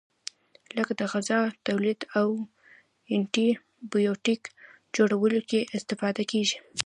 لکه 0.77 0.93
د 0.99 1.01
غذا 1.13 1.39
تولید 1.67 1.99
او 2.19 2.27
انټي 3.15 3.47
بیوټیک 3.91 4.41
جوړولو 4.95 5.39
کې 5.49 5.59
استفاده 5.77 6.23
کیږي. 6.31 6.57